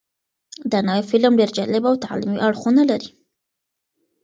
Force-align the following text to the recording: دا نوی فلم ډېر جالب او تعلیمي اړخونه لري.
دا 0.71 0.79
نوی 0.87 1.01
فلم 1.09 1.33
ډېر 1.39 1.49
جالب 1.57 1.83
او 1.89 1.95
تعلیمي 2.05 2.37
اړخونه 2.47 2.81
لري. 2.91 3.09